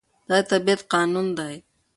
دا 0.29 0.37
د 0.43 0.45
طبيعت 0.51 0.81
قانون 0.93 1.27
دی. 1.39 1.55